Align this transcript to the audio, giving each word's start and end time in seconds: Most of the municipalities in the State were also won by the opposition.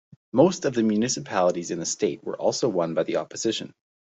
Most 0.31 0.65
of 0.65 0.73
the 0.73 0.81
municipalities 0.81 1.69
in 1.69 1.77
the 1.77 1.85
State 1.85 2.23
were 2.23 2.35
also 2.35 2.67
won 2.67 2.95
by 2.95 3.03
the 3.03 3.17
opposition. 3.17 3.75